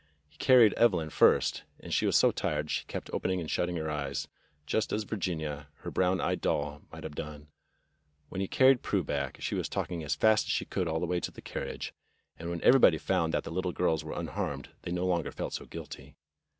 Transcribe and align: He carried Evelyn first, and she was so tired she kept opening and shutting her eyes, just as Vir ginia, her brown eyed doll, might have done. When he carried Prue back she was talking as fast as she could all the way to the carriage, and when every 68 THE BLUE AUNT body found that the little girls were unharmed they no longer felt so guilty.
He 0.27 0.37
carried 0.39 0.73
Evelyn 0.73 1.11
first, 1.11 1.61
and 1.79 1.93
she 1.93 2.07
was 2.07 2.17
so 2.17 2.31
tired 2.31 2.71
she 2.71 2.85
kept 2.85 3.11
opening 3.13 3.39
and 3.39 3.47
shutting 3.51 3.75
her 3.75 3.91
eyes, 3.91 4.27
just 4.65 4.91
as 4.91 5.03
Vir 5.03 5.17
ginia, 5.17 5.67
her 5.81 5.91
brown 5.91 6.19
eyed 6.19 6.41
doll, 6.41 6.81
might 6.91 7.03
have 7.03 7.13
done. 7.13 7.49
When 8.27 8.41
he 8.41 8.47
carried 8.47 8.81
Prue 8.81 9.03
back 9.03 9.37
she 9.41 9.53
was 9.53 9.69
talking 9.69 10.03
as 10.03 10.15
fast 10.15 10.47
as 10.47 10.51
she 10.51 10.65
could 10.65 10.87
all 10.87 10.99
the 11.01 11.05
way 11.05 11.19
to 11.19 11.29
the 11.31 11.39
carriage, 11.39 11.93
and 12.39 12.49
when 12.49 12.57
every 12.63 12.79
68 12.79 12.79
THE 12.79 12.79
BLUE 12.79 12.79
AUNT 12.79 12.81
body 12.81 12.97
found 12.97 13.33
that 13.35 13.43
the 13.43 13.51
little 13.51 13.73
girls 13.73 14.03
were 14.03 14.19
unharmed 14.19 14.69
they 14.81 14.91
no 14.91 15.05
longer 15.05 15.31
felt 15.31 15.53
so 15.53 15.65
guilty. 15.67 16.15